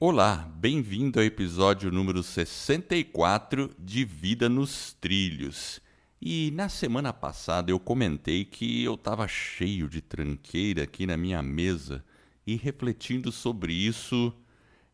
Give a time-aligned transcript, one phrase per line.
[0.00, 5.80] Olá, bem-vindo ao episódio número 64 de Vida nos Trilhos.
[6.22, 11.42] E na semana passada eu comentei que eu estava cheio de tranqueira aqui na minha
[11.42, 12.04] mesa
[12.46, 14.32] e refletindo sobre isso,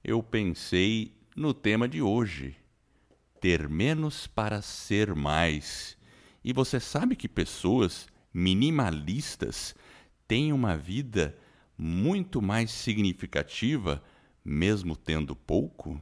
[0.02, 2.57] eu pensei no tema de hoje:
[3.39, 5.98] ter menos para ser mais.
[6.43, 9.75] E você sabe que pessoas minimalistas
[10.27, 11.36] têm uma vida
[11.77, 14.02] muito mais significativa
[14.45, 15.98] mesmo tendo pouco?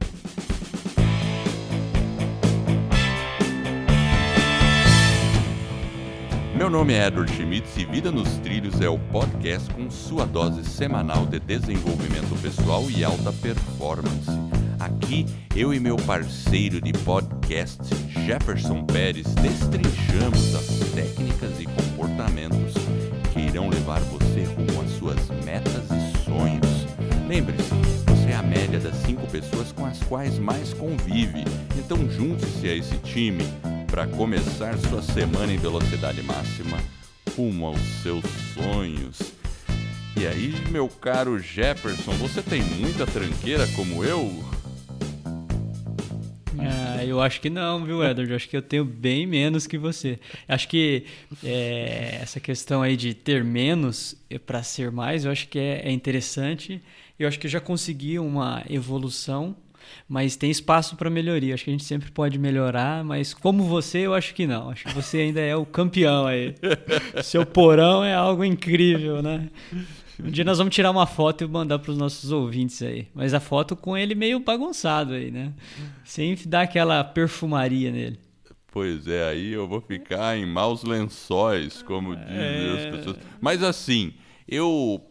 [6.53, 10.63] Meu nome é Edward Schmitz e Vida nos Trilhos é o podcast com sua dose
[10.63, 14.29] semanal de desenvolvimento pessoal e alta performance.
[14.79, 17.81] Aqui, eu e meu parceiro de podcast,
[18.25, 22.73] Jefferson Pérez, destrinchamos as técnicas e comportamentos
[23.33, 26.85] que irão levar você rumo às suas metas e sonhos.
[27.27, 31.43] Lembre-se, é a média das cinco pessoas com as quais mais convive.
[31.77, 33.43] Então junte-se a esse time
[33.85, 36.79] para começar sua semana em velocidade máxima
[37.37, 39.33] rumo aos seus sonhos.
[40.19, 44.43] E aí, meu caro Jefferson, você tem muita tranqueira como eu?
[46.57, 48.31] Ah, eu acho que não, viu, Edward?
[48.31, 50.19] Eu acho que eu tenho bem menos que você.
[50.47, 51.05] Acho que
[51.43, 54.15] é, essa questão aí de ter menos
[54.45, 56.81] para ser mais, eu acho que é, é interessante
[57.17, 59.55] eu acho que já consegui uma evolução,
[60.07, 61.53] mas tem espaço para melhoria.
[61.53, 64.69] Acho que a gente sempre pode melhorar, mas como você, eu acho que não.
[64.69, 66.55] Acho que você ainda é o campeão aí.
[67.23, 69.49] Seu porão é algo incrível, né?
[70.23, 73.07] Um dia nós vamos tirar uma foto e mandar para os nossos ouvintes aí.
[73.13, 75.53] Mas a foto com ele meio bagunçado aí, né?
[76.03, 78.19] Sem dar aquela perfumaria nele.
[78.71, 82.73] Pois é, aí eu vou ficar em maus lençóis, como dizem é...
[82.75, 83.17] as pessoas.
[83.39, 84.13] Mas assim,
[84.47, 85.03] eu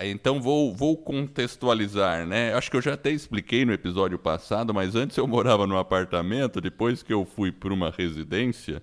[0.00, 2.52] então vou, vou contextualizar, né?
[2.54, 6.60] Acho que eu já até expliquei no episódio passado, mas antes eu morava num apartamento,
[6.60, 8.82] depois que eu fui para uma residência,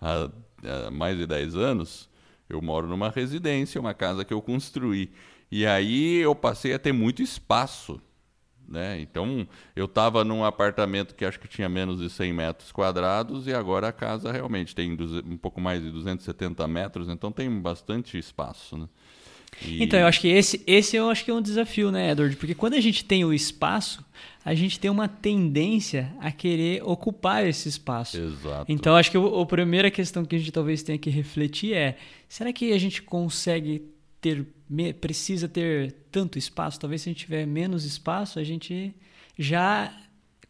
[0.00, 0.30] há,
[0.64, 2.08] há, mais de 10 anos,
[2.48, 5.10] eu moro numa residência, uma casa que eu construí.
[5.50, 8.00] E aí eu passei a ter muito espaço,
[8.66, 8.98] né?
[9.00, 9.46] Então
[9.76, 13.88] eu estava num apartamento que acho que tinha menos de 100 metros quadrados e agora
[13.88, 14.96] a casa realmente tem
[15.26, 18.88] um pouco mais de 270 metros, então tem bastante espaço, né?
[19.64, 19.82] E...
[19.82, 22.36] Então, eu acho que esse, esse eu acho que é um desafio, né, Edward?
[22.36, 24.04] Porque quando a gente tem o espaço,
[24.44, 28.18] a gente tem uma tendência a querer ocupar esse espaço.
[28.18, 28.70] Exato.
[28.70, 31.96] Então, acho que a primeira questão que a gente talvez tenha que refletir é:
[32.28, 33.82] será que a gente consegue
[34.20, 34.46] ter,
[35.00, 36.80] precisa ter tanto espaço?
[36.80, 38.94] Talvez se a gente tiver menos espaço, a gente
[39.38, 39.92] já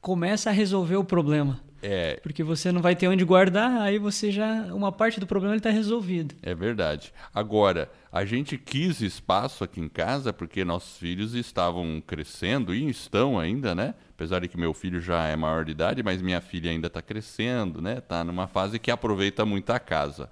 [0.00, 1.60] começa a resolver o problema.
[1.82, 2.18] É.
[2.22, 4.72] Porque você não vai ter onde guardar, aí você já.
[4.74, 6.34] Uma parte do problema está resolvido.
[6.42, 7.12] É verdade.
[7.34, 13.38] Agora, a gente quis espaço aqui em casa porque nossos filhos estavam crescendo e estão
[13.38, 13.94] ainda, né?
[14.10, 17.00] Apesar de que meu filho já é maior de idade, mas minha filha ainda está
[17.00, 17.98] crescendo, né?
[17.98, 20.28] Está numa fase que aproveita muito a casa.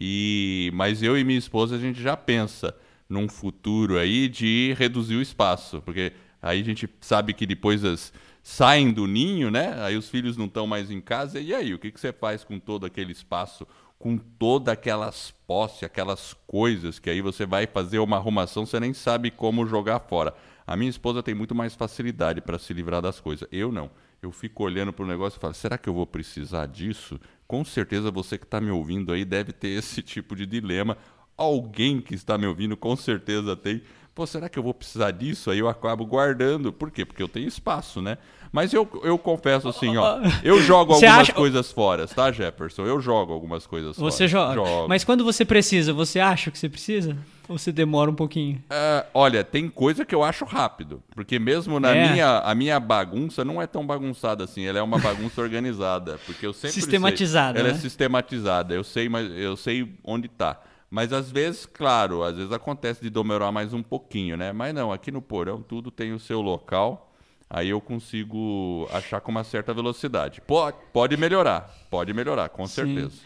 [0.00, 2.74] E mas eu e minha esposa a gente já pensa
[3.08, 8.12] num futuro aí de reduzir o espaço, porque aí a gente sabe que depois as
[8.48, 9.74] saem do ninho, né?
[9.82, 11.38] Aí os filhos não estão mais em casa.
[11.38, 13.66] E aí, o que, que você faz com todo aquele espaço,
[13.98, 18.94] com todas aquelas posses, aquelas coisas que aí você vai fazer uma arrumação, você nem
[18.94, 20.34] sabe como jogar fora.
[20.66, 23.48] A minha esposa tem muito mais facilidade para se livrar das coisas.
[23.50, 23.90] Eu não.
[24.20, 27.18] Eu fico olhando para o negócio e falo: será que eu vou precisar disso?
[27.46, 30.96] Com certeza você que está me ouvindo aí deve ter esse tipo de dilema.
[31.36, 33.82] Alguém que está me ouvindo com certeza tem.
[34.18, 35.48] Pô, será que eu vou precisar disso?
[35.48, 36.72] Aí eu acabo guardando.
[36.72, 37.04] Por quê?
[37.04, 38.18] Porque eu tenho espaço, né?
[38.50, 40.18] Mas eu, eu confesso assim, ó.
[40.42, 41.32] Eu jogo algumas acha...
[41.32, 42.84] coisas fora, tá, Jefferson?
[42.84, 44.10] Eu jogo algumas coisas fora.
[44.10, 44.54] Você joga?
[44.54, 44.88] Jogo.
[44.88, 47.16] Mas quando você precisa, você acha que você precisa?
[47.48, 48.56] Ou você demora um pouquinho?
[48.56, 51.00] Uh, olha, tem coisa que eu acho rápido.
[51.14, 52.10] Porque mesmo na é.
[52.10, 54.64] minha, a minha bagunça não é tão bagunçada assim.
[54.64, 56.18] Ela é uma bagunça organizada.
[56.26, 57.52] Porque eu sempre Sistematizada.
[57.52, 57.78] Sei, ela é né?
[57.78, 58.74] é sistematizada.
[58.74, 60.60] Eu sei, mas eu sei onde tá.
[60.90, 64.52] Mas às vezes, claro, às vezes acontece de demorar mais um pouquinho, né?
[64.52, 67.08] Mas não, aqui no porão tudo tem o seu local
[67.50, 70.40] aí eu consigo achar com uma certa velocidade.
[70.40, 72.74] Pode, pode melhorar, pode melhorar, com Sim.
[72.74, 73.22] certeza.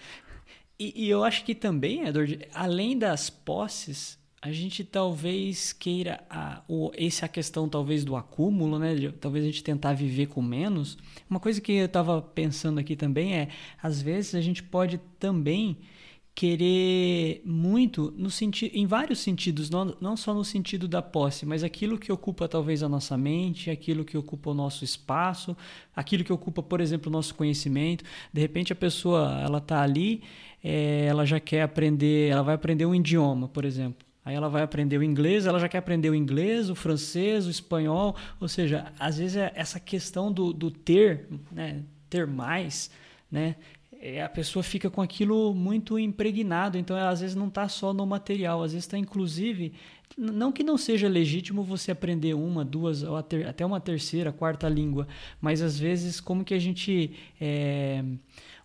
[0.78, 6.62] E, e, eu acho que também, Edward, além das posses, a gente talvez queira a,
[6.66, 8.94] o, essa questão talvez do acúmulo, né?
[9.20, 10.98] Talvez a gente tentar viver com menos.
[11.30, 13.48] Uma coisa que eu estava pensando aqui também é,
[13.80, 15.78] às vezes a gente pode também
[16.34, 21.62] querer muito no sentido, em vários sentidos, não, não só no sentido da posse, mas
[21.62, 25.56] aquilo que ocupa talvez a nossa mente, aquilo que ocupa o nosso espaço,
[25.94, 28.04] aquilo que ocupa, por exemplo, o nosso conhecimento.
[28.32, 30.22] De repente a pessoa ela está ali,
[30.64, 34.06] é, ela já quer aprender, ela vai aprender um idioma, por exemplo.
[34.24, 37.50] Aí ela vai aprender o inglês, ela já quer aprender o inglês, o francês, o
[37.50, 38.16] espanhol.
[38.40, 41.82] Ou seja, às vezes é essa questão do, do ter, né?
[42.08, 42.90] ter mais,
[43.30, 43.56] né?
[44.04, 47.94] É, a pessoa fica com aquilo muito impregnado, então ela, às vezes não está só
[47.94, 49.74] no material, às vezes está inclusive.
[50.18, 55.06] Não que não seja legítimo você aprender uma, duas, ou até uma terceira, quarta língua,
[55.40, 58.02] mas às vezes como que a gente é,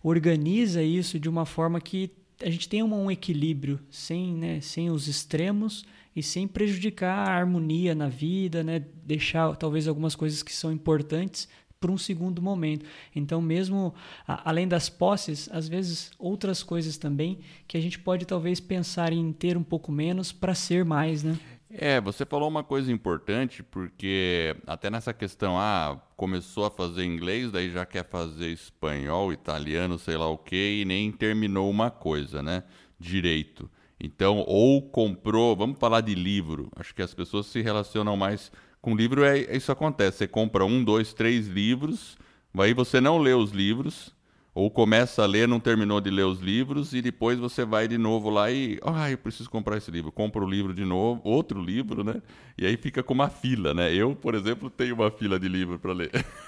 [0.02, 2.10] organiza isso de uma forma que
[2.42, 5.84] a gente tenha um equilíbrio, sem, né, sem os extremos
[6.16, 11.48] e sem prejudicar a harmonia na vida, né, deixar talvez algumas coisas que são importantes
[11.80, 12.84] para um segundo momento.
[13.14, 13.94] Então, mesmo
[14.26, 19.12] a, além das posses, às vezes outras coisas também que a gente pode talvez pensar
[19.12, 21.38] em ter um pouco menos para ser mais, né?
[21.70, 27.52] É, você falou uma coisa importante, porque até nessa questão, ah, começou a fazer inglês,
[27.52, 32.42] daí já quer fazer espanhol, italiano, sei lá o quê, e nem terminou uma coisa,
[32.42, 32.64] né?
[32.98, 33.70] Direito.
[34.00, 38.94] Então, ou comprou, vamos falar de livro, acho que as pessoas se relacionam mais com
[38.94, 40.18] livro é, isso acontece.
[40.18, 42.16] Você compra um, dois, três livros,
[42.58, 44.14] aí você não lê os livros,
[44.54, 47.96] ou começa a ler, não terminou de ler os livros, e depois você vai de
[47.96, 50.10] novo lá e, ah, eu preciso comprar esse livro.
[50.10, 52.20] Compra o livro de novo, outro livro, né?
[52.56, 53.92] E aí fica com uma fila, né?
[53.94, 56.10] Eu, por exemplo, tenho uma fila de livro para ler.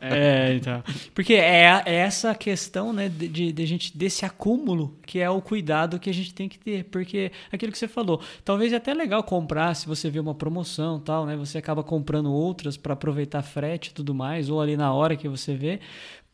[0.00, 0.82] é, então.
[1.14, 5.98] Porque é, é essa questão, né, de, de, gente, desse acúmulo, que é o cuidado
[5.98, 6.84] que a gente tem que ter.
[6.84, 11.00] Porque aquilo que você falou, talvez é até legal comprar se você vê uma promoção
[11.00, 11.36] tal, né?
[11.36, 15.28] Você acaba comprando outras para aproveitar frete e tudo mais, ou ali na hora que
[15.28, 15.80] você vê.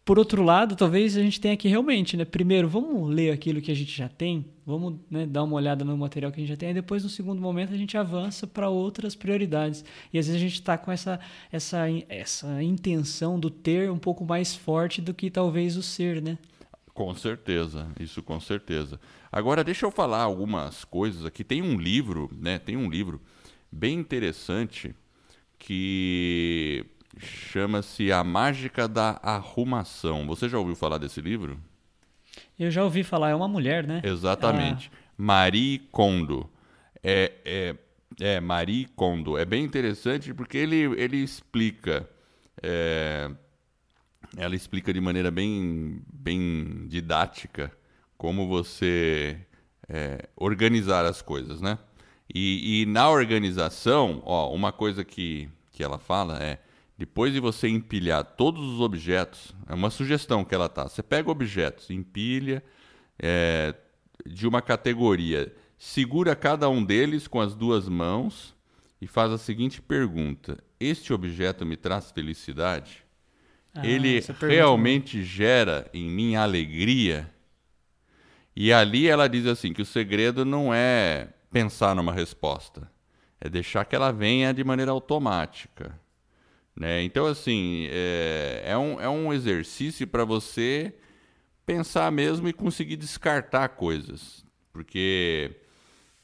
[0.06, 2.24] Por outro lado, talvez a gente tenha que realmente, né?
[2.24, 5.98] Primeiro, vamos ler aquilo que a gente já tem, vamos né, dar uma olhada no
[5.98, 8.68] material que a gente já tem, e depois, no segundo momento, a gente avança para
[8.68, 9.84] outras prioridades.
[10.12, 11.18] E às vezes a gente está com essa,
[11.50, 16.38] essa, essa intenção do ter um pouco mais forte do que talvez o ser, né?
[16.94, 19.00] Com certeza, isso com certeza.
[19.32, 21.42] Agora, deixa eu falar algumas coisas aqui.
[21.42, 22.60] Tem um livro, né?
[22.60, 23.20] Tem um livro
[23.72, 24.94] bem interessante
[25.58, 26.86] que
[27.18, 30.26] Chama-se A Mágica da Arrumação.
[30.26, 31.58] Você já ouviu falar desse livro?
[32.58, 34.02] Eu já ouvi falar, é uma mulher, né?
[34.04, 34.90] Exatamente.
[34.92, 34.98] Ah.
[35.16, 36.48] Marie Kondo.
[37.02, 37.76] É, é,
[38.20, 39.38] é, Marie Kondo.
[39.38, 42.08] É bem interessante porque ele, ele explica.
[42.62, 43.30] É,
[44.36, 47.72] ela explica de maneira bem, bem didática
[48.16, 49.38] como você
[49.88, 51.78] é, organizar as coisas, né?
[52.34, 56.58] E, e, na organização, ó, uma coisa que, que ela fala é
[56.98, 60.88] depois de você empilhar todos os objetos, é uma sugestão que ela tá.
[60.88, 62.64] Você pega objetos, empilha
[63.18, 63.74] é,
[64.24, 68.54] de uma categoria, segura cada um deles com as duas mãos
[69.00, 73.04] e faz a seguinte pergunta: Este objeto me traz felicidade?
[73.74, 77.30] Ah, Ele realmente gera em mim alegria?
[78.54, 82.90] E ali ela diz assim que o segredo não é pensar numa resposta,
[83.38, 86.00] é deixar que ela venha de maneira automática.
[86.76, 87.02] Né?
[87.02, 90.94] Então, assim, é, é, um, é um exercício para você
[91.64, 94.44] pensar mesmo e conseguir descartar coisas.
[94.72, 95.56] Porque,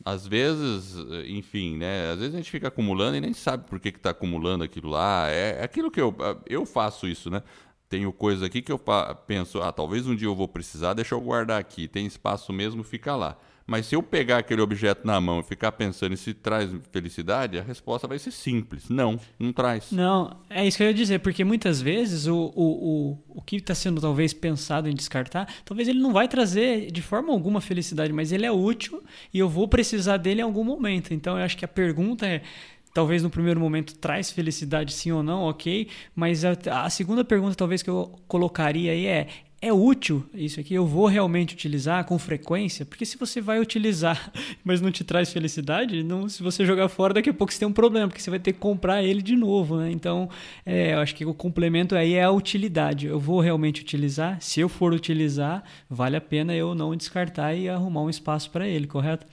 [0.05, 0.95] às vezes,
[1.27, 2.11] enfim, né?
[2.11, 5.29] Às vezes a gente fica acumulando e nem sabe por que está acumulando aquilo lá.
[5.31, 6.15] É, é aquilo que eu,
[6.47, 7.43] eu faço isso, né?
[7.89, 8.81] Tenho coisa aqui que eu
[9.27, 11.89] penso, ah, talvez um dia eu vou precisar, deixa eu guardar aqui.
[11.89, 13.39] Tem espaço mesmo, fica lá.
[13.73, 17.63] Mas se eu pegar aquele objeto na mão e ficar pensando se traz felicidade, a
[17.63, 18.91] resposta vai ser simples.
[18.91, 19.91] Não, não traz.
[19.91, 23.57] Não, é isso que eu ia dizer, porque muitas vezes o, o, o, o que
[23.57, 28.13] está sendo talvez pensado em descartar, talvez ele não vai trazer de forma alguma felicidade,
[28.13, 31.15] mas ele é útil e eu vou precisar dele em algum momento.
[31.15, 32.43] Então eu acho que a pergunta é
[32.93, 35.89] talvez no primeiro momento traz felicidade sim ou não, ok.
[36.15, 36.53] Mas a,
[36.85, 39.29] a, segunda pergunta talvez que eu colocaria aí é
[39.63, 40.75] é útil isso aqui?
[40.75, 42.85] Eu vou realmente utilizar com frequência?
[42.85, 44.33] Porque se você vai utilizar,
[44.65, 47.69] mas não te traz felicidade, não, se você jogar fora, daqui a pouco você tem
[47.69, 49.77] um problema, porque você vai ter que comprar ele de novo.
[49.77, 49.93] Né?
[49.93, 50.29] Então,
[50.67, 53.07] é, eu acho que o complemento aí é a utilidade.
[53.07, 54.41] Eu vou realmente utilizar?
[54.41, 58.67] Se eu for utilizar, vale a pena eu não descartar e arrumar um espaço para
[58.67, 59.29] ele, correto?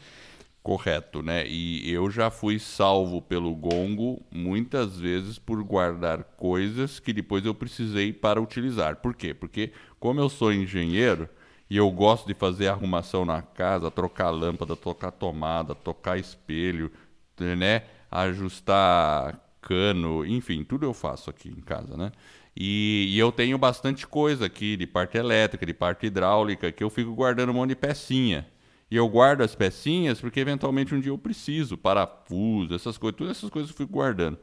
[0.70, 1.48] Correto, né?
[1.48, 7.56] E eu já fui salvo pelo gongo muitas vezes por guardar coisas que depois eu
[7.56, 8.98] precisei para utilizar.
[8.98, 9.34] Por quê?
[9.34, 11.28] Porque como eu sou engenheiro
[11.68, 16.92] e eu gosto de fazer arrumação na casa, trocar lâmpada, trocar tomada, tocar espelho,
[17.40, 17.86] né?
[18.12, 22.12] Ajustar cano, enfim, tudo eu faço aqui em casa, né?
[22.56, 26.92] E, e, eu tenho bastante coisa aqui de parte elétrica, de parte hidráulica, que eu
[26.92, 28.46] fico guardando um monte de pecinha.
[28.92, 33.38] E eu guardo as pecinhas porque eventualmente um dia eu preciso, parafuso, essas coisas, todas
[33.38, 34.38] essas coisas eu fico guardando.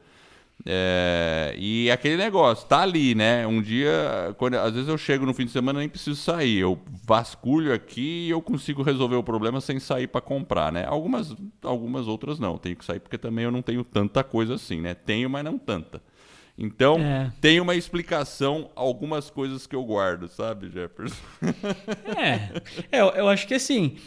[0.65, 3.45] É, e aquele negócio, tá ali, né?
[3.45, 6.59] Um dia, quando, às vezes eu chego no fim de semana nem preciso sair.
[6.59, 10.85] Eu vasculho aqui e eu consigo resolver o problema sem sair para comprar, né?
[10.85, 12.57] Algumas, algumas outras não.
[12.57, 14.93] Tenho que sair porque também eu não tenho tanta coisa assim, né?
[14.93, 16.01] Tenho, mas não tanta.
[16.57, 17.31] Então, é.
[17.39, 21.15] tem uma explicação algumas coisas que eu guardo, sabe, Jefferson?
[22.17, 23.97] é, eu, eu acho que assim,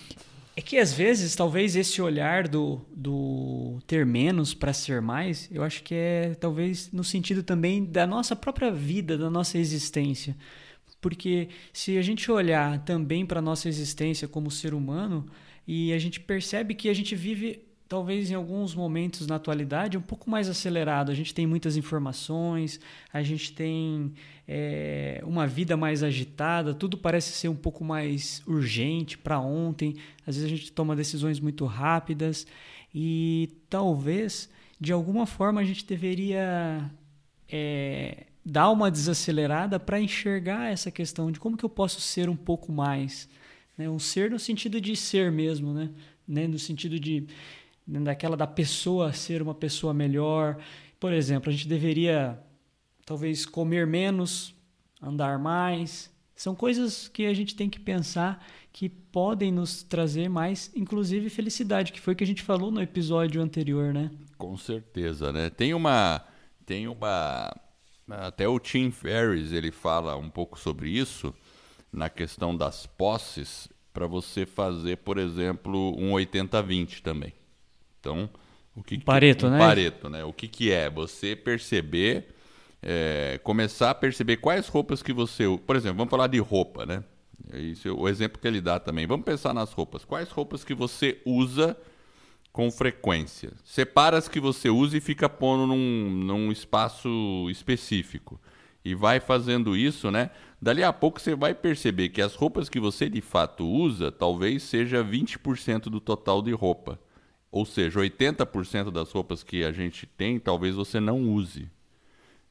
[0.61, 5.63] é que às vezes, talvez esse olhar do, do ter menos para ser mais, eu
[5.63, 10.37] acho que é talvez no sentido também da nossa própria vida, da nossa existência.
[11.01, 15.27] Porque se a gente olhar também para a nossa existência como ser humano,
[15.67, 20.01] e a gente percebe que a gente vive talvez em alguns momentos na atualidade um
[20.01, 21.11] pouco mais acelerado.
[21.11, 22.79] A gente tem muitas informações,
[23.13, 24.13] a gente tem
[24.47, 29.97] é, uma vida mais agitada, tudo parece ser um pouco mais urgente para ontem.
[30.25, 32.47] Às vezes a gente toma decisões muito rápidas
[32.95, 34.49] e talvez
[34.81, 36.89] de alguma forma a gente deveria
[37.49, 42.37] é, dar uma desacelerada para enxergar essa questão de como que eu posso ser um
[42.37, 43.29] pouco mais.
[43.77, 43.91] Né?
[43.91, 45.91] Um ser no sentido de ser mesmo, né?
[46.29, 46.47] né?
[46.47, 47.27] no sentido de
[47.99, 50.59] daquela da pessoa ser uma pessoa melhor.
[50.99, 52.39] Por exemplo, a gente deveria
[53.05, 54.55] talvez comer menos,
[55.03, 56.11] andar mais.
[56.37, 61.93] São coisas que a gente tem que pensar que podem nos trazer mais, inclusive felicidade,
[61.93, 64.11] que foi o que a gente falou no episódio anterior, né?
[64.39, 65.51] Com certeza, né?
[65.51, 66.25] Tem uma
[66.65, 67.53] tem uma
[68.09, 71.35] até o Tim Ferriss, ele fala um pouco sobre isso
[71.93, 77.33] na questão das posses para você fazer, por exemplo, um 80-20 também.
[78.01, 78.29] Então,
[78.75, 79.59] o que, um pareto, um né?
[79.59, 80.25] Pareto, né?
[80.25, 80.89] O que, que é?
[80.89, 82.35] Você perceber,
[82.83, 87.05] é, começar a perceber quais roupas que você, por exemplo, vamos falar de roupa, né?
[87.53, 89.07] Isso é o exemplo que ele dá também.
[89.07, 90.05] Vamos pensar nas roupas.
[90.05, 91.77] Quais roupas que você usa
[92.53, 93.53] com frequência?
[93.65, 98.41] Separa as que você usa e fica pondo num, num espaço específico.
[98.85, 100.31] E vai fazendo isso, né?
[100.61, 104.63] Dali a pouco você vai perceber que as roupas que você de fato usa talvez
[104.63, 106.99] seja 20% do total de roupa.
[107.51, 111.69] Ou seja, 80% das roupas que a gente tem, talvez você não use.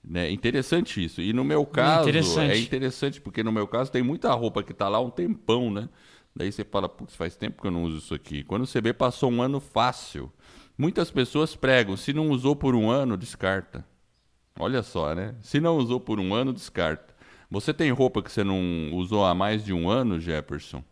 [0.04, 0.30] Né?
[0.32, 1.22] Interessante isso.
[1.22, 2.52] E no meu caso, interessante.
[2.52, 5.88] é interessante, porque no meu caso tem muita roupa que está lá um tempão, né?
[6.36, 8.44] Daí você fala, putz, faz tempo que eu não uso isso aqui.
[8.44, 10.32] Quando você vê, passou um ano fácil.
[10.78, 13.86] Muitas pessoas pregam, se não usou por um ano, descarta.
[14.58, 15.36] Olha só, né?
[15.42, 17.14] Se não usou por um ano, descarta.
[17.50, 20.84] Você tem roupa que você não usou há mais de um ano, Jefferson?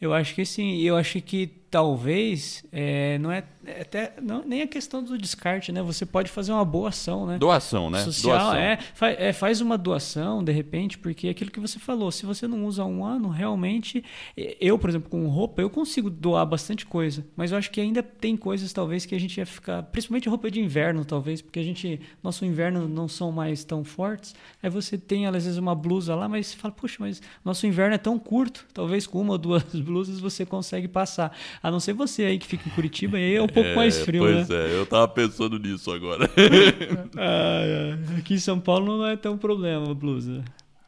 [0.00, 0.80] Eu acho que sim.
[0.80, 5.70] Eu acho que talvez é, não é, é até não, nem a questão do descarte,
[5.70, 5.80] né?
[5.82, 7.38] Você pode fazer uma boa ação, né?
[7.38, 8.02] Doação, né?
[8.02, 8.54] Social, doação.
[8.56, 12.26] É, faz, é, faz uma doação, de repente, porque é aquilo que você falou, se
[12.26, 14.02] você não usa um ano, realmente,
[14.36, 18.02] eu, por exemplo, com roupa, eu consigo doar bastante coisa, mas eu acho que ainda
[18.02, 21.64] tem coisas, talvez, que a gente ia ficar, principalmente roupa de inverno, talvez, porque a
[21.64, 26.16] gente, nosso inverno não são mais tão fortes, aí você tem, às vezes, uma blusa
[26.16, 29.38] lá, mas você fala, puxa, mas nosso inverno é tão curto, talvez com uma ou
[29.38, 31.36] duas blusas você consegue passar.
[31.62, 33.98] A não ser você aí que fica em Curitiba, aí é um pouco é, mais
[34.00, 34.44] frio, pois né?
[34.46, 36.28] Pois é, eu tava pensando nisso agora.
[37.16, 40.42] ah, aqui em São Paulo não é tão problema a blusa.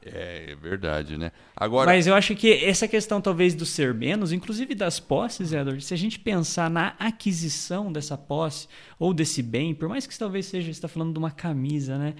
[0.04, 1.30] É, é verdade, né?
[1.54, 1.90] Agora...
[1.90, 5.94] Mas eu acho que essa questão talvez do ser menos, inclusive das posses, Edward, se
[5.94, 8.66] a gente pensar na aquisição dessa posse
[8.98, 12.14] ou desse bem, por mais que talvez seja, você está falando de uma camisa, né?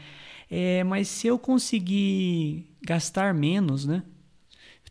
[0.51, 4.03] É, mas se eu conseguir gastar menos, né?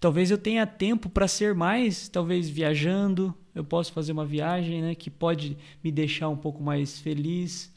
[0.02, 4.96] Talvez eu tenha tempo para ser mais, talvez viajando, eu posso fazer uma viagem né,
[4.96, 7.72] que pode me deixar um pouco mais feliz,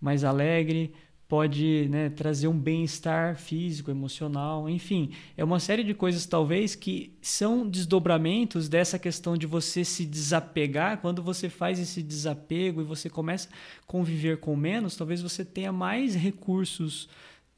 [0.00, 0.94] mais alegre,
[1.26, 7.18] pode né, trazer um bem-estar físico, emocional, enfim, é uma série de coisas talvez que
[7.20, 10.98] são desdobramentos dessa questão de você se desapegar.
[10.98, 15.72] Quando você faz esse desapego e você começa a conviver com menos, talvez você tenha
[15.72, 17.08] mais recursos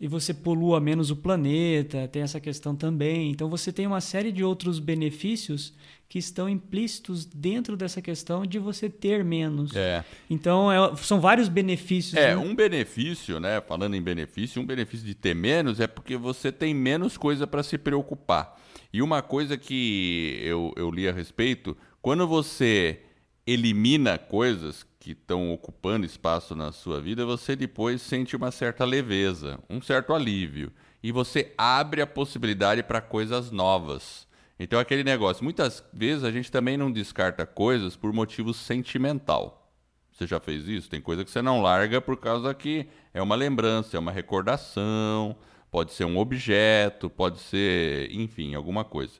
[0.03, 3.31] e você polua menos o planeta, tem essa questão também.
[3.31, 5.73] Então você tem uma série de outros benefícios
[6.09, 9.77] que estão implícitos dentro dessa questão de você ter menos.
[9.77, 10.05] É.
[10.29, 12.15] Então é, são vários benefícios.
[12.15, 12.37] É, né?
[12.37, 13.61] um benefício, né?
[13.61, 17.63] Falando em benefício, um benefício de ter menos é porque você tem menos coisa para
[17.63, 18.61] se preocupar.
[18.93, 23.03] E uma coisa que eu, eu li a respeito, quando você
[23.47, 29.59] elimina coisas que estão ocupando espaço na sua vida, você depois sente uma certa leveza,
[29.69, 30.73] um certo alívio.
[31.03, 34.29] E você abre a possibilidade para coisas novas.
[34.59, 35.43] Então, aquele negócio.
[35.43, 39.73] Muitas vezes a gente também não descarta coisas por motivo sentimental.
[40.13, 40.89] Você já fez isso?
[40.89, 45.37] Tem coisa que você não larga por causa que é uma lembrança, é uma recordação,
[45.69, 49.15] pode ser um objeto, pode ser, enfim, alguma coisa.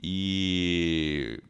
[0.00, 1.40] E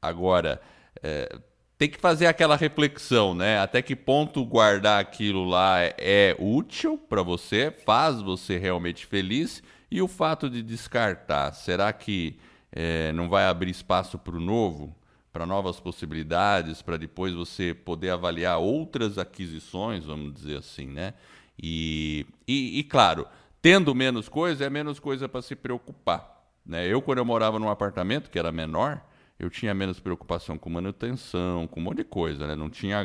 [0.00, 0.60] agora,
[1.02, 1.38] é,
[1.78, 3.58] tem que fazer aquela reflexão, né?
[3.58, 9.62] Até que ponto guardar aquilo lá é, é útil para você, faz você realmente feliz
[9.90, 12.38] e o fato de descartar, será que
[12.70, 14.94] é, não vai abrir espaço para o novo,
[15.32, 21.14] para novas possibilidades, para depois você poder avaliar outras aquisições, vamos dizer assim, né?
[21.60, 23.26] E, e, e claro,
[23.60, 26.42] tendo menos coisa, é menos coisa para se preocupar.
[26.64, 26.86] Né?
[26.86, 29.00] Eu, quando eu morava num apartamento que era menor,
[29.40, 32.54] eu tinha menos preocupação com manutenção, com um monte de coisa, né?
[32.54, 32.98] Não tinha,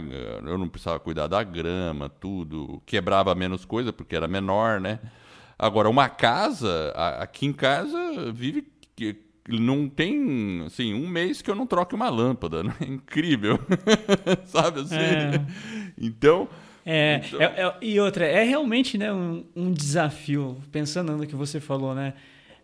[0.46, 5.00] eu não precisava cuidar da grama, tudo, quebrava menos coisa porque era menor, né?
[5.58, 8.68] Agora uma casa, aqui em casa vive
[9.48, 12.76] não tem, assim, um mês que eu não troque uma lâmpada, né?
[12.82, 13.58] É incrível,
[14.46, 14.96] sabe assim?
[14.96, 15.42] É.
[15.98, 16.50] Então,
[16.86, 17.42] é, então...
[17.42, 21.96] É, é, e outra, é realmente né, um, um desafio, pensando no que você falou,
[21.96, 22.14] né?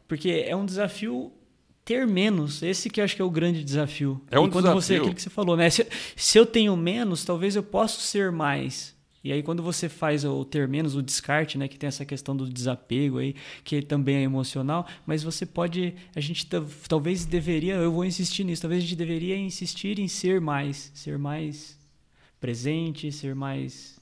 [0.10, 1.32] Porque é um desafio
[1.84, 2.62] ter menos.
[2.62, 4.22] Esse que eu acho que é o grande desafio.
[4.30, 4.82] É um e quando desafio.
[4.82, 5.70] você, aquilo que você falou, né?
[5.70, 8.96] Se, se eu tenho menos, talvez eu possa ser mais.
[9.24, 12.36] E aí quando você faz o ter menos, o descarte, né, que tem essa questão
[12.36, 16.48] do desapego aí, que também é emocional, mas você pode, a gente
[16.88, 21.20] talvez deveria, eu vou insistir nisso, talvez a gente deveria insistir em ser mais, ser
[21.20, 21.78] mais
[22.40, 24.00] presente, ser mais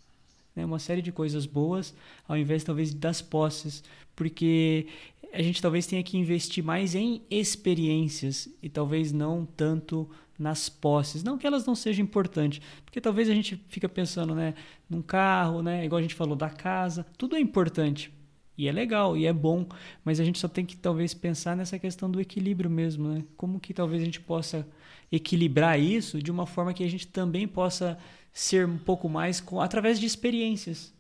[0.56, 1.94] né, uma série de coisas boas,
[2.26, 3.84] ao invés talvez das posses,
[4.16, 4.88] porque
[5.34, 11.24] a gente talvez tenha que investir mais em experiências e talvez não tanto nas posses.
[11.24, 14.54] Não que elas não sejam importantes, porque talvez a gente fica pensando, né,
[14.90, 18.12] num carro, né, igual a gente falou da casa, tudo é importante.
[18.58, 19.66] E é legal, e é bom,
[20.04, 23.24] mas a gente só tem que talvez pensar nessa questão do equilíbrio mesmo, né?
[23.38, 24.68] Como que talvez a gente possa
[25.10, 27.98] equilibrar isso de uma forma que a gente também possa
[28.34, 30.94] ser um pouco mais com através de experiências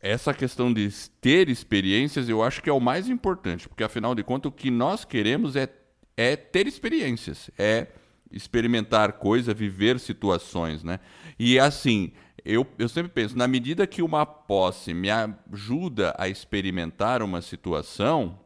[0.00, 0.88] essa questão de
[1.20, 4.70] ter experiências eu acho que é o mais importante, porque afinal de contas o que
[4.70, 5.68] nós queremos é,
[6.16, 7.88] é ter experiências, é
[8.30, 11.00] experimentar coisas, viver situações, né?
[11.38, 12.12] E assim,
[12.44, 18.38] eu, eu sempre penso, na medida que uma posse me ajuda a experimentar uma situação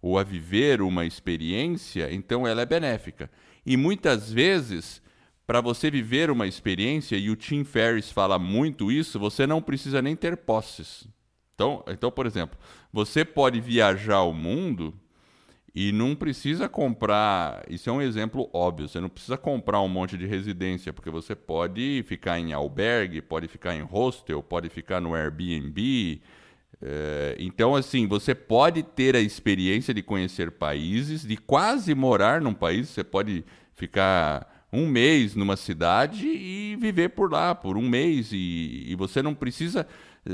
[0.00, 3.30] ou a viver uma experiência, então ela é benéfica.
[3.64, 5.02] E muitas vezes
[5.46, 10.00] para você viver uma experiência, e o Tim Ferriss fala muito isso, você não precisa
[10.00, 11.06] nem ter posses.
[11.54, 12.58] Então, então, por exemplo,
[12.92, 14.94] você pode viajar o mundo
[15.74, 17.64] e não precisa comprar.
[17.68, 18.88] Isso é um exemplo óbvio.
[18.88, 23.48] Você não precisa comprar um monte de residência, porque você pode ficar em albergue, pode
[23.48, 26.22] ficar em hostel, pode ficar no Airbnb.
[26.80, 32.54] É, então, assim, você pode ter a experiência de conhecer países, de quase morar num
[32.54, 32.88] país.
[32.88, 38.30] Você pode ficar um mês numa cidade e viver por lá por um mês.
[38.32, 39.86] E, e, você não precisa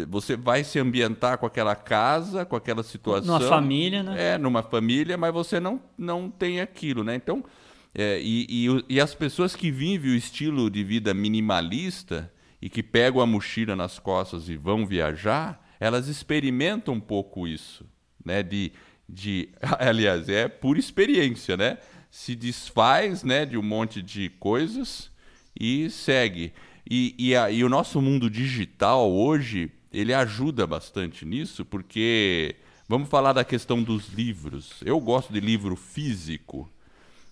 [0.09, 3.38] você vai se ambientar com aquela casa com aquela situação.
[3.38, 4.35] Numa família né?
[4.35, 7.14] É numa família mas você não não tem aquilo né?
[7.16, 7.44] Então
[7.92, 12.85] é, e, e, e as pessoas que vivem o estilo de vida minimalista e que
[12.85, 17.85] pegam a mochila nas costas e vão viajar elas experimentam um pouco isso
[18.24, 18.42] né?
[18.42, 18.72] De
[19.09, 19.48] de
[19.81, 21.79] aliás é por experiência né
[22.11, 25.11] se desfaz né, de um monte de coisas
[25.59, 26.53] e segue.
[26.88, 32.57] E, e, a, e o nosso mundo digital hoje, ele ajuda bastante nisso, porque
[32.88, 34.81] vamos falar da questão dos livros.
[34.85, 36.68] Eu gosto de livro físico,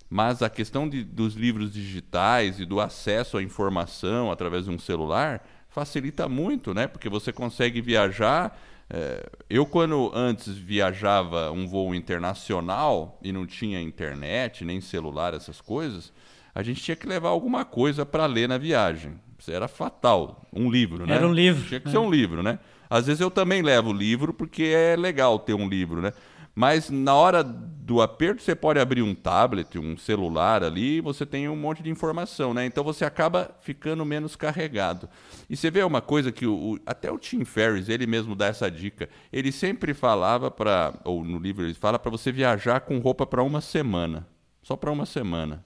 [0.09, 4.79] mas a questão de, dos livros digitais e do acesso à informação através de um
[4.79, 6.87] celular facilita muito, né?
[6.87, 8.59] Porque você consegue viajar
[8.91, 15.61] é, eu, quando antes viajava um voo internacional e não tinha internet, nem celular, essas
[15.61, 16.13] coisas,
[16.55, 19.21] a gente tinha que levar alguma coisa para ler na viagem.
[19.39, 20.43] Isso era fatal.
[20.53, 21.15] Um livro, né?
[21.15, 21.67] Era um livro.
[21.69, 21.91] Tinha que é.
[21.91, 22.59] ser um livro, né?
[22.91, 26.13] Às vezes eu também levo livro porque é legal ter um livro, né?
[26.59, 31.49] Mas na hora do aperto, você pode abrir um tablet, um celular ali, você tem
[31.49, 32.67] um monte de informação, né?
[32.67, 35.09] Então você acaba ficando menos carregado.
[35.49, 38.69] E você vê uma coisa que o, até o Tim Ferriss, ele mesmo dá essa
[38.69, 39.09] dica.
[39.33, 43.41] Ele sempre falava para, ou no livro ele fala para você viajar com roupa para
[43.45, 44.27] uma semana,
[44.61, 45.65] só para uma semana.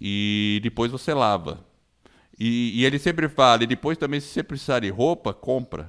[0.00, 1.64] E depois você lava.
[2.36, 5.88] E, e ele sempre fala, e depois também se você precisar de roupa, compra.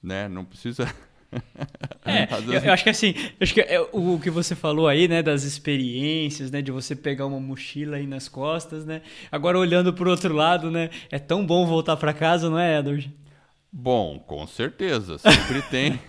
[0.00, 0.28] Né?
[0.28, 0.86] Não precisa
[2.04, 5.22] É, eu, eu, acho que assim, acho que é, o que você falou aí, né,
[5.22, 9.02] das experiências, né, de você pegar uma mochila aí nas costas, né?
[9.30, 12.78] Agora olhando para o outro lado, né, é tão bom voltar para casa, não é,
[12.78, 13.12] Edward?
[13.78, 16.00] Bom, com certeza, sempre tem.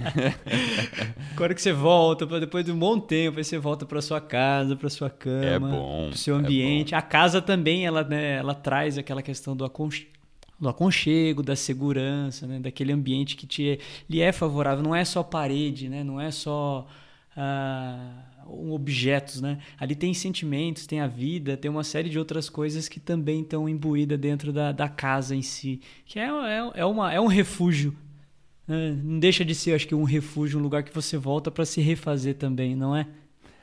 [1.36, 4.76] Agora que você volta, depois de um bom tempo, aí você volta para sua casa,
[4.76, 6.96] para sua cama, é bom, pro seu ambiente.
[6.96, 10.17] É a casa também, ela, né, ela traz aquela questão do aconchego
[10.60, 12.60] do aconchego, da segurança, né?
[12.60, 14.84] daquele ambiente que te, lhe é favorável.
[14.84, 16.04] Não é só parede, né?
[16.04, 16.88] não é só
[17.38, 19.60] uh, objetos, né?
[19.80, 23.68] Ali tem sentimentos, tem a vida, tem uma série de outras coisas que também estão
[23.70, 27.96] imbuídas dentro da, da casa em si, que é, é, é, uma, é um refúgio.
[28.68, 28.98] Né?
[29.04, 31.82] Não deixa de ser, acho que, um refúgio, um lugar que você volta para se
[31.82, 33.08] refazer também, não é?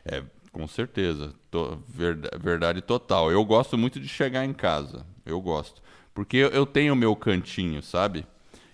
[0.05, 1.35] É, com certeza.
[1.51, 3.31] Tô, verdade, verdade total.
[3.31, 5.05] Eu gosto muito de chegar em casa.
[5.27, 5.83] Eu gosto.
[6.15, 8.25] Porque eu tenho o meu cantinho, sabe?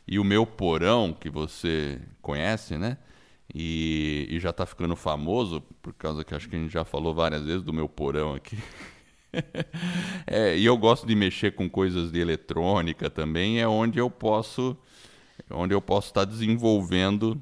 [0.06, 2.98] E o meu porão, que você conhece, né?
[3.52, 7.14] E, e já está ficando famoso, por causa que acho que a gente já falou
[7.14, 8.58] várias vezes do meu porão aqui.
[10.26, 14.76] é, e eu gosto de mexer com coisas de eletrônica também, é onde eu posso
[15.48, 17.40] onde eu posso estar desenvolvendo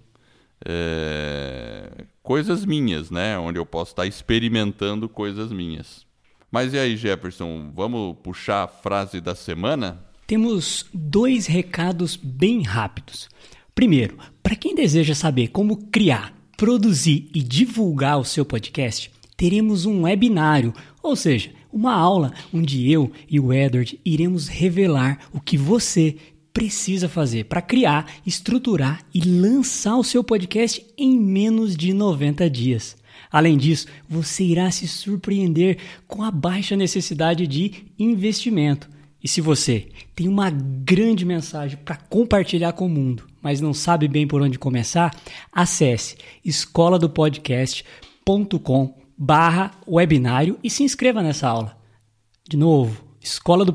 [0.65, 3.39] é, coisas minhas, né?
[3.39, 6.07] Onde eu posso estar experimentando coisas minhas.
[6.51, 10.03] Mas e aí, Jefferson, vamos puxar a frase da semana?
[10.27, 13.29] Temos dois recados bem rápidos.
[13.75, 20.03] Primeiro, para quem deseja saber como criar, produzir e divulgar o seu podcast, teremos um
[20.03, 26.17] webinário, ou seja, uma aula onde eu e o Edward iremos revelar o que você
[26.53, 32.97] precisa fazer para criar, estruturar e lançar o seu podcast em menos de 90 dias.
[33.31, 38.89] Além disso, você irá se surpreender com a baixa necessidade de investimento.
[39.23, 44.07] E se você tem uma grande mensagem para compartilhar com o mundo, mas não sabe
[44.07, 45.15] bem por onde começar,
[45.53, 47.09] acesse escola do
[49.19, 51.77] barra webinário e se inscreva nessa aula.
[52.49, 53.75] De novo, escola do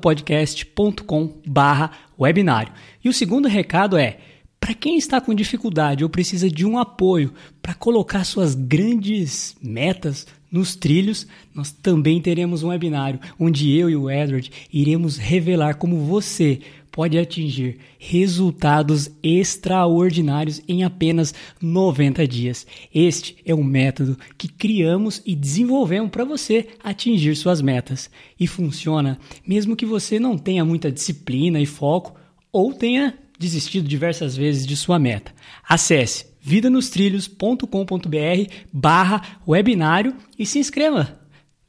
[1.45, 2.71] barra webinário.
[3.03, 4.17] E o segundo recado é,
[4.63, 10.25] para quem está com dificuldade ou precisa de um apoio para colocar suas grandes metas
[10.49, 15.97] nos trilhos, nós também teremos um webinário onde eu e o Edward iremos revelar como
[16.05, 16.61] você
[16.93, 22.65] pode atingir resultados extraordinários em apenas 90 dias.
[22.95, 28.09] Este é um método que criamos e desenvolvemos para você atingir suas metas.
[28.39, 32.15] E funciona mesmo que você não tenha muita disciplina e foco
[32.49, 35.31] ou tenha desistido diversas vezes de sua meta.
[35.67, 41.19] Acesse vidanostrilhos.com.br barra webinário e se inscreva.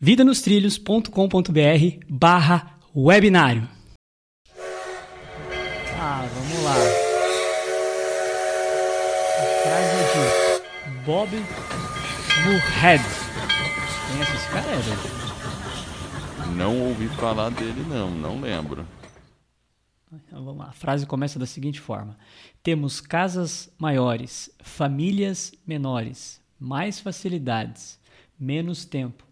[0.00, 1.08] vidanostrilhos.com.br
[2.08, 3.68] barra webinário.
[5.98, 6.74] Ah, vamos lá.
[9.38, 10.18] A frase é de
[11.06, 11.30] Bob
[12.44, 13.02] Moorhead.
[14.08, 14.66] Conhece esse cara?
[16.54, 18.86] Não ouvi falar dele não, não lembro.
[20.60, 22.16] A frase começa da seguinte forma:
[22.62, 27.98] Temos casas maiores, famílias menores, mais facilidades,
[28.38, 29.24] menos tempo,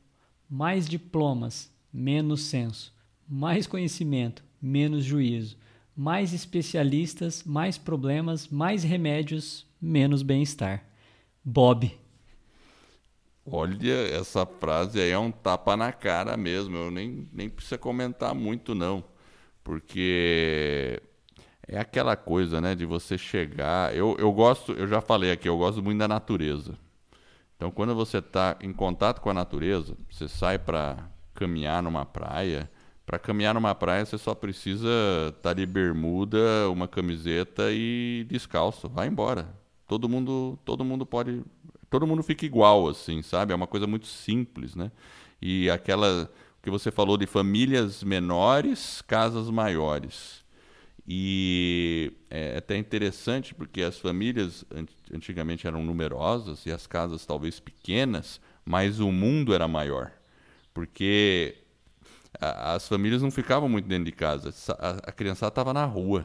[0.49, 2.95] mais diplomas, menos senso,
[3.29, 5.57] mais conhecimento, menos juízo,
[5.97, 10.85] mais especialistas, mais problemas, mais remédios, menos bem-estar.
[11.45, 11.91] Bob.
[13.45, 16.77] Olha, essa frase aí é um tapa na cara mesmo.
[16.77, 19.03] Eu nem, nem preciso comentar muito, não.
[19.65, 21.01] Porque
[21.67, 23.95] é aquela coisa, né, de você chegar.
[23.97, 26.77] Eu, eu gosto, eu já falei aqui, eu gosto muito da natureza.
[27.57, 32.69] Então, quando você está em contato com a natureza, você sai para caminhar numa praia.
[33.07, 34.89] Para caminhar numa praia, você só precisa
[35.29, 38.89] estar tá de bermuda, uma camiseta e descalço.
[38.89, 39.49] Vai embora.
[39.87, 41.43] Todo mundo, todo mundo pode,
[41.89, 43.53] todo mundo fica igual, assim, sabe?
[43.53, 44.91] É uma coisa muito simples, né?
[45.41, 46.31] E aquela
[46.63, 50.43] que você falou de famílias menores, casas maiores.
[51.07, 54.65] E é até interessante porque as famílias
[55.13, 60.13] antigamente eram numerosas e as casas talvez pequenas, mas o mundo era maior.
[60.73, 61.57] Porque
[62.41, 66.25] as famílias não ficavam muito dentro de casa, a, criançada estava na rua.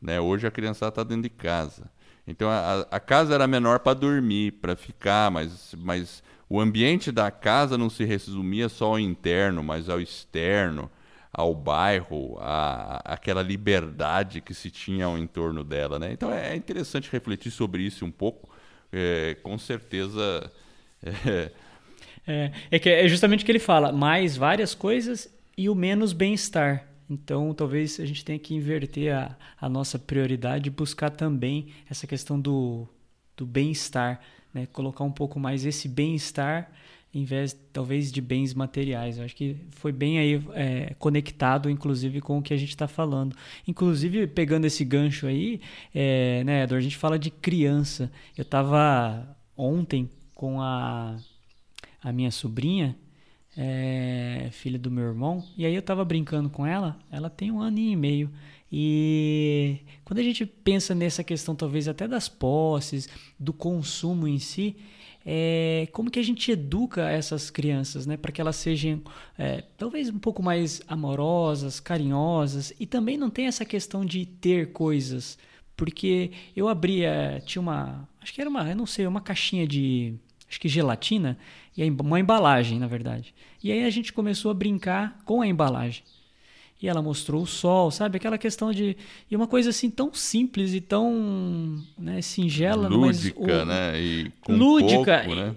[0.00, 0.18] Né?
[0.18, 1.90] Hoje a criançada está dentro de casa.
[2.28, 7.30] Então a, a casa era menor para dormir, para ficar, mas, mas o ambiente da
[7.30, 10.90] casa não se resumia só ao interno, mas ao externo,
[11.32, 15.98] ao bairro, a, aquela liberdade que se tinha ao entorno dela.
[15.98, 16.12] Né?
[16.12, 18.46] Então é interessante refletir sobre isso um pouco.
[18.92, 20.52] É, com certeza.
[21.02, 21.50] É...
[22.30, 26.12] É, é, que é justamente o que ele fala: mais várias coisas e o menos
[26.12, 26.87] bem-estar.
[27.08, 32.06] Então, talvez a gente tenha que inverter a, a nossa prioridade e buscar também essa
[32.06, 32.86] questão do,
[33.36, 34.20] do bem-estar
[34.52, 34.66] né?
[34.66, 36.70] colocar um pouco mais esse bem-estar
[37.12, 39.18] em vez talvez de bens materiais.
[39.18, 42.86] Eu acho que foi bem aí é, conectado, inclusive, com o que a gente está
[42.86, 43.34] falando.
[43.66, 45.60] Inclusive, pegando esse gancho aí,
[45.94, 48.12] é, né, Edward, a gente fala de criança.
[48.36, 51.16] Eu estava ontem com a,
[52.02, 52.94] a minha sobrinha,
[53.60, 57.60] é, filha do meu irmão, e aí eu estava brincando com ela, ela tem um
[57.60, 58.30] ano e meio.
[58.70, 64.76] E quando a gente pensa nessa questão, talvez até das posses, do consumo em si,
[65.26, 69.02] é como que a gente educa essas crianças, né, para que elas sejam
[69.36, 74.70] é, talvez um pouco mais amorosas, carinhosas e também não tem essa questão de ter
[74.72, 75.36] coisas,
[75.76, 80.14] porque eu abria, tinha uma, acho que era uma, eu não sei, uma caixinha de
[80.48, 81.36] acho que gelatina
[81.76, 83.34] e uma embalagem, na verdade.
[83.62, 86.02] E aí a gente começou a brincar com a embalagem
[86.80, 88.16] e ela mostrou o sol, sabe?
[88.16, 88.96] Aquela questão de.
[89.28, 94.00] E uma coisa assim tão simples e tão né, singela, lúdica, mas, né?
[94.00, 95.24] E com lúdica.
[95.24, 95.56] Pouco, né?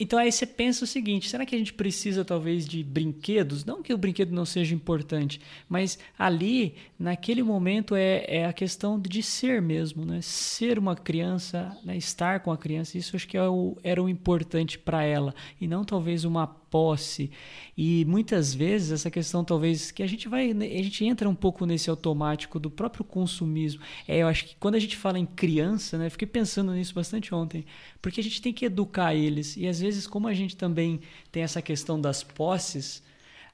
[0.00, 3.66] Então aí você pensa o seguinte: será que a gente precisa talvez de brinquedos?
[3.66, 8.98] Não que o brinquedo não seja importante, mas ali, naquele momento, é, é a questão
[8.98, 10.22] de ser mesmo, né?
[10.22, 11.98] Ser uma criança, né?
[11.98, 15.68] estar com a criança, isso acho que é o, era o importante para ela, e
[15.68, 17.30] não talvez uma posse.
[17.76, 21.34] E muitas vezes essa questão talvez que a gente vai né, a gente entra um
[21.34, 23.82] pouco nesse automático do próprio consumismo.
[24.06, 27.34] É, eu acho que quando a gente fala em criança, né, fiquei pensando nisso bastante
[27.34, 27.64] ontem,
[28.00, 31.00] porque a gente tem que educar eles e às vezes como a gente também
[31.32, 33.02] tem essa questão das posses,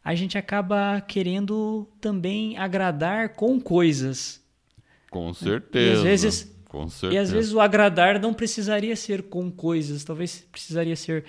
[0.05, 4.41] a gente acaba querendo também agradar com coisas.
[5.11, 5.91] Com certeza.
[5.91, 7.15] E às vezes com certeza.
[7.15, 11.25] E às vezes o agradar não precisaria ser com coisas, talvez precisaria ser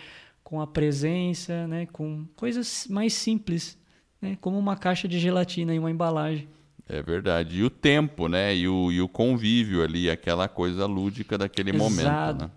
[0.47, 3.77] com a presença, né, com coisas mais simples,
[4.21, 6.47] né, como uma caixa de gelatina e uma embalagem.
[6.87, 7.57] É verdade.
[7.57, 8.55] E o tempo, né?
[8.55, 11.83] E o, e o convívio ali, aquela coisa lúdica daquele Exato.
[11.83, 12.43] momento.
[12.43, 12.51] Né?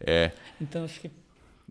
[0.00, 0.32] É.
[0.58, 1.10] Então acho que.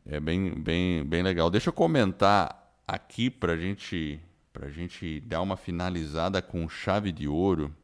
[0.05, 1.49] É bem, bem, bem legal.
[1.49, 4.19] Deixa eu comentar aqui para gente,
[4.62, 7.75] a gente dar uma finalizada com chave de ouro.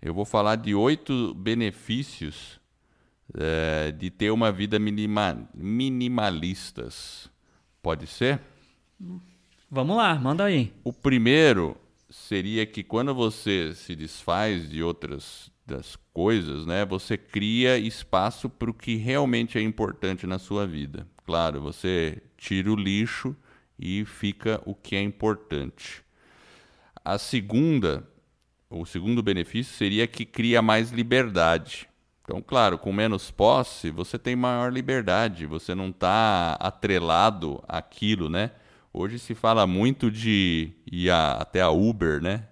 [0.00, 2.60] Eu vou falar de oito benefícios
[3.36, 7.30] é, de ter uma vida minima, minimalistas.
[7.82, 8.40] Pode ser?
[9.70, 10.72] Vamos lá, manda aí.
[10.82, 11.76] O primeiro
[12.10, 18.70] seria que quando você se desfaz de outras das coisas, né, você cria espaço para
[18.70, 21.06] o que realmente é importante na sua vida.
[21.26, 23.36] Claro, você tira o lixo
[23.78, 26.02] e fica o que é importante.
[27.04, 28.08] A segunda,
[28.70, 31.87] o segundo benefício seria que cria mais liberdade.
[32.28, 38.50] Então, claro, com menos posse, você tem maior liberdade, você não está atrelado àquilo, né?
[38.92, 42.44] Hoje se fala muito de ir a, até a Uber, né?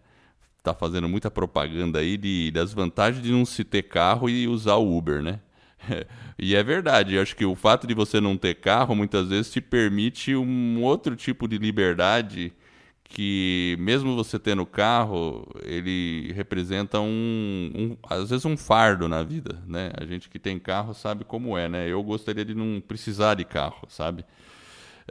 [0.63, 4.77] Tá fazendo muita propaganda aí de, das vantagens de não se ter carro e usar
[4.77, 5.41] o Uber, né?
[6.39, 9.61] e é verdade, acho que o fato de você não ter carro muitas vezes te
[9.61, 12.51] permite um outro tipo de liberdade
[13.09, 19.63] que mesmo você tendo carro, ele representa um, um, às vezes um fardo na vida,
[19.67, 19.93] né?
[19.97, 21.89] A gente que tem carro sabe como é, né?
[21.89, 24.25] Eu gostaria de não precisar de carro, sabe?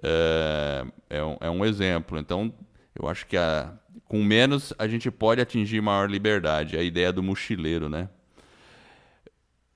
[0.03, 2.17] É, é, um, é um exemplo.
[2.17, 2.53] Então,
[2.99, 3.73] eu acho que a,
[4.07, 6.75] com menos a gente pode atingir maior liberdade.
[6.75, 8.09] É a ideia do mochileiro, né?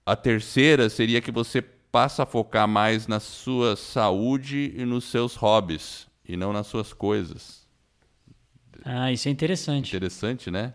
[0.06, 5.36] A terceira seria que você passa a focar mais na sua saúde e nos seus
[5.36, 7.59] hobbies e não nas suas coisas
[8.84, 9.96] ah, isso é interessante.
[9.96, 10.74] Interessante, né?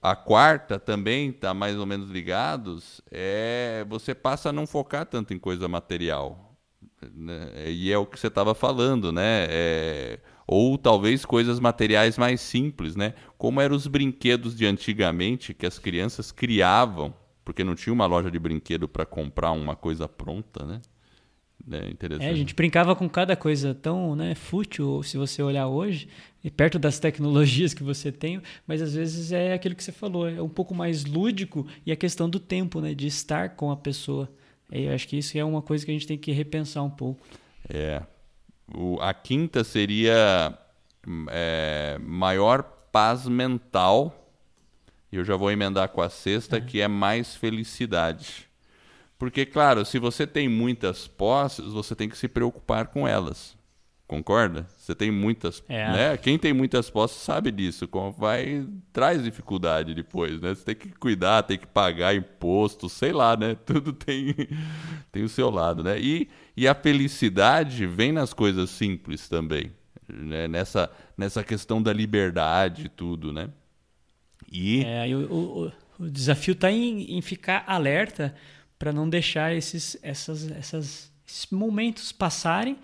[0.00, 3.00] A quarta também está mais ou menos ligados.
[3.10, 6.56] É você passa a não focar tanto em coisa material,
[7.14, 7.70] né?
[7.70, 9.46] e é o que você estava falando, né?
[9.48, 13.14] É, ou talvez coisas materiais mais simples, né?
[13.38, 18.30] Como eram os brinquedos de antigamente que as crianças criavam, porque não tinha uma loja
[18.30, 20.80] de brinquedo para comprar uma coisa pronta, né?
[21.70, 22.26] É interessante.
[22.26, 26.08] É, a gente brincava com cada coisa tão né, fútil, se você olhar hoje,
[26.42, 30.28] e perto das tecnologias que você tem, mas às vezes é aquilo que você falou,
[30.28, 33.76] é um pouco mais lúdico e a questão do tempo, né, de estar com a
[33.76, 34.28] pessoa.
[34.72, 36.90] E eu acho que isso é uma coisa que a gente tem que repensar um
[36.90, 37.24] pouco.
[37.68, 38.02] É.
[38.74, 40.58] O, a quinta seria
[41.30, 44.18] é, maior paz mental.
[45.10, 46.60] E eu já vou emendar com a sexta, é.
[46.60, 48.48] que é mais felicidade.
[49.22, 53.56] Porque, claro, se você tem muitas posses, você tem que se preocupar com elas.
[54.04, 54.66] Concorda?
[54.76, 55.92] Você tem muitas, é.
[55.92, 56.16] né?
[56.16, 60.52] Quem tem muitas posses sabe disso, como vai traz dificuldade depois, né?
[60.52, 63.54] Você tem que cuidar, tem que pagar imposto, sei lá, né?
[63.64, 64.34] Tudo tem
[65.12, 66.00] tem o seu lado, né?
[66.00, 69.70] E, e a felicidade vem nas coisas simples também,
[70.12, 70.48] né?
[70.48, 73.50] Nessa nessa questão da liberdade e tudo, né?
[74.50, 78.34] E é, o, o, o desafio está em, em ficar alerta
[78.82, 82.76] para não deixar esses, essas, essas, esses momentos passarem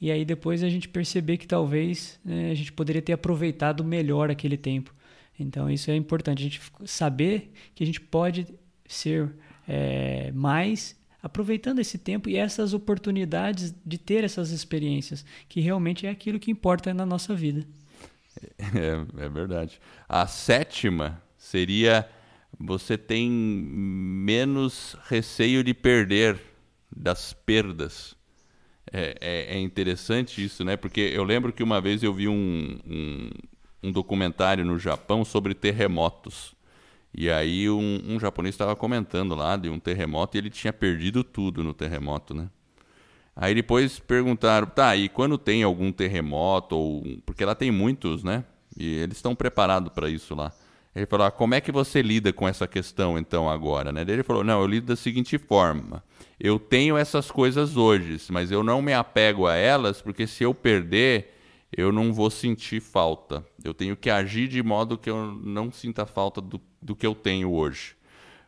[0.00, 4.30] e aí depois a gente perceber que talvez né, a gente poderia ter aproveitado melhor
[4.30, 4.94] aquele tempo.
[5.36, 8.46] Então isso é importante, a gente saber que a gente pode
[8.86, 9.28] ser
[9.66, 16.10] é, mais aproveitando esse tempo e essas oportunidades de ter essas experiências, que realmente é
[16.10, 17.66] aquilo que importa na nossa vida.
[18.56, 19.80] É, é verdade.
[20.08, 22.08] A sétima seria
[22.60, 26.38] você tem menos receio de perder,
[26.94, 28.14] das perdas.
[28.92, 30.76] é, é, é, interessante isso, né?
[30.76, 33.30] Porque eu lembro que uma vez eu vi um, um,
[33.84, 36.54] um documentário no Japão sobre terremotos.
[37.14, 41.24] E aí um, um japonês estava comentando lá de um terremoto e ele tinha perdido
[41.24, 42.50] tudo no terremoto, né?
[43.34, 48.44] Aí depois perguntaram, tá, e quando tem algum terremoto, ou porque lá tem muitos, né?
[48.76, 50.52] E eles estão preparados para isso lá.
[50.94, 53.92] Ele falou, ah, como é que você lida com essa questão então agora?
[53.92, 54.02] Né?
[54.02, 56.02] Ele falou, não, eu lido da seguinte forma,
[56.38, 60.52] eu tenho essas coisas hoje, mas eu não me apego a elas, porque se eu
[60.52, 61.34] perder,
[61.76, 63.44] eu não vou sentir falta.
[63.62, 67.14] Eu tenho que agir de modo que eu não sinta falta do, do que eu
[67.14, 67.94] tenho hoje.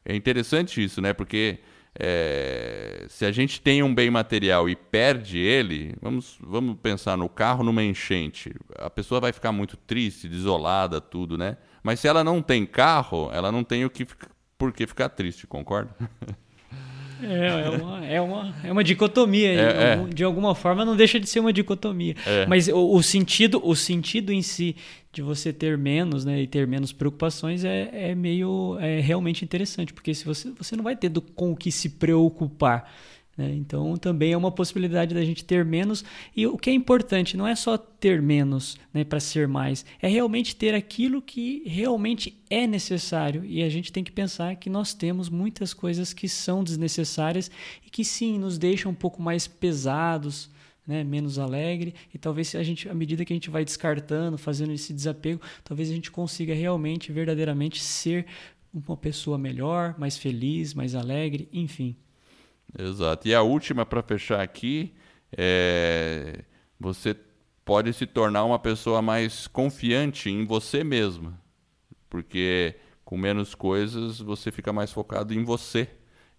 [0.04, 1.12] É interessante isso, né?
[1.12, 1.60] Porque
[1.98, 7.28] é, se a gente tem um bem material e perde ele, vamos, vamos pensar no
[7.28, 8.52] carro numa enchente.
[8.78, 11.56] A pessoa vai ficar muito triste, desolada, tudo, né?
[11.82, 14.06] Mas se ela não tem carro, ela não tem o que
[14.56, 15.90] por que ficar triste, concorda?
[17.22, 19.52] É, é, uma, é, uma, é uma dicotomia.
[19.52, 20.06] É, é.
[20.12, 22.16] De alguma forma não deixa de ser uma dicotomia.
[22.26, 22.46] É.
[22.46, 24.76] Mas o, o, sentido, o sentido em si
[25.12, 29.92] de você ter menos né, e ter menos preocupações é, é meio é realmente interessante,
[29.92, 32.92] porque se você, você não vai ter do, com o que se preocupar.
[33.42, 33.54] Né?
[33.56, 36.04] Então, também é uma possibilidade da gente ter menos.
[36.36, 40.06] E o que é importante não é só ter menos né, para ser mais, é
[40.06, 43.44] realmente ter aquilo que realmente é necessário.
[43.44, 47.50] E a gente tem que pensar que nós temos muitas coisas que são desnecessárias
[47.84, 50.50] e que sim nos deixam um pouco mais pesados.
[50.84, 54.72] Né, menos alegre e talvez a gente à medida que a gente vai descartando fazendo
[54.72, 58.26] esse desapego talvez a gente consiga realmente verdadeiramente ser
[58.74, 61.94] uma pessoa melhor mais feliz mais alegre enfim
[62.78, 63.28] Exato.
[63.28, 64.94] E a última para fechar aqui
[65.36, 66.44] é
[66.78, 67.16] você
[67.64, 71.40] pode se tornar uma pessoa mais confiante em você mesma,
[72.10, 75.88] porque com menos coisas você fica mais focado em você,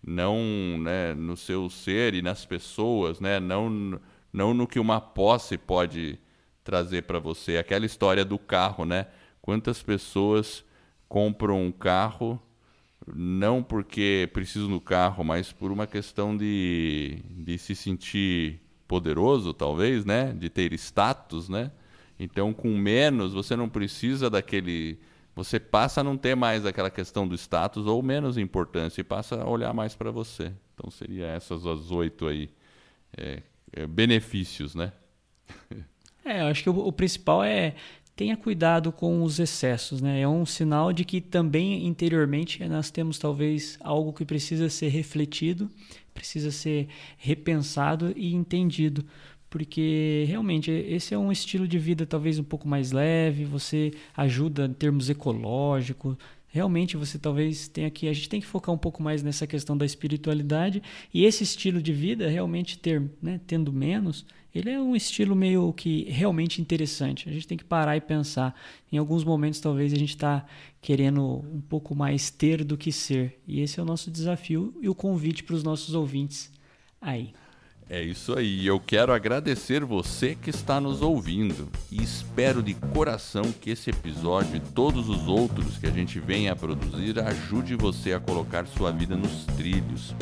[0.05, 3.99] não né, no seu ser e nas pessoas, né, não,
[4.33, 6.19] não no que uma posse pode
[6.63, 7.57] trazer para você.
[7.57, 9.07] Aquela história do carro, né?
[9.41, 10.63] Quantas pessoas
[11.07, 12.41] compram um carro
[13.13, 20.05] não porque preciso no carro, mas por uma questão de, de se sentir poderoso, talvez,
[20.05, 20.33] né?
[20.33, 21.71] De ter status, né?
[22.19, 24.99] Então, com menos, você não precisa daquele.
[25.35, 29.41] Você passa a não ter mais aquela questão do status ou menos importância e passa
[29.41, 30.53] a olhar mais para você.
[30.73, 32.49] Então, seria essas as oito aí
[33.17, 34.91] é, é, benefícios, né?
[36.25, 37.75] É, eu acho que o, o principal é
[38.15, 40.21] tenha cuidado com os excessos, né?
[40.21, 45.69] É um sinal de que também interiormente nós temos talvez algo que precisa ser refletido,
[46.13, 49.03] precisa ser repensado e entendido,
[49.49, 54.65] porque realmente esse é um estilo de vida talvez um pouco mais leve, você ajuda
[54.65, 56.15] em termos ecológicos,
[56.47, 59.75] realmente você talvez tenha que a gente tem que focar um pouco mais nessa questão
[59.75, 64.23] da espiritualidade e esse estilo de vida realmente ter né, tendo menos
[64.53, 67.27] ele é um estilo meio que realmente interessante.
[67.27, 68.55] A gente tem que parar e pensar.
[68.91, 70.45] Em alguns momentos, talvez a gente está
[70.79, 73.39] querendo um pouco mais ter do que ser.
[73.47, 76.51] E esse é o nosso desafio e o convite para os nossos ouvintes
[77.01, 77.33] aí.
[77.89, 78.65] É isso aí.
[78.65, 84.55] Eu quero agradecer você que está nos ouvindo e espero de coração que esse episódio
[84.55, 88.91] e todos os outros que a gente venha a produzir ajude você a colocar sua
[88.91, 90.15] vida nos trilhos,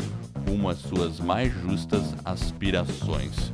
[0.48, 3.54] rumo às suas mais justas aspirações.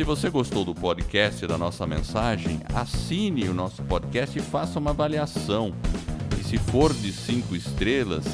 [0.00, 4.78] Se você gostou do podcast e da nossa mensagem, assine o nosso podcast e faça
[4.78, 5.74] uma avaliação.
[6.40, 8.24] E se for de cinco estrelas,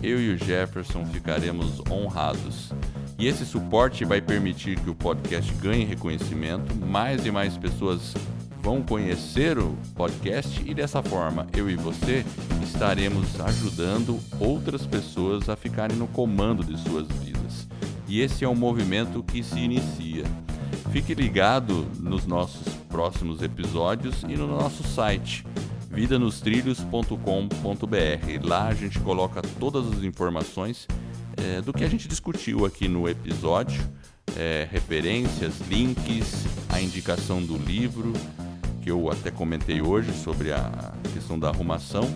[0.00, 2.72] eu e o Jefferson ficaremos honrados.
[3.18, 8.14] E esse suporte vai permitir que o podcast ganhe reconhecimento, mais e mais pessoas
[8.62, 12.24] vão conhecer o podcast e dessa forma eu e você
[12.62, 17.66] estaremos ajudando outras pessoas a ficarem no comando de suas vidas.
[18.06, 20.22] E esse é um movimento que se inicia.
[20.90, 25.44] Fique ligado nos nossos próximos episódios e no nosso site
[25.90, 28.46] vidanostrilhos.com.br.
[28.46, 30.86] Lá a gente coloca todas as informações
[31.36, 33.82] é, do que a gente discutiu aqui no episódio,
[34.36, 38.12] é, referências, links, a indicação do livro
[38.82, 42.08] que eu até comentei hoje sobre a questão da arrumação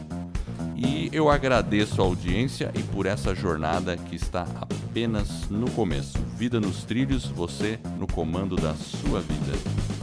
[0.85, 6.19] e eu agradeço a audiência e por essa jornada que está apenas no começo.
[6.37, 10.02] Vida nos trilhos, você no comando da sua vida.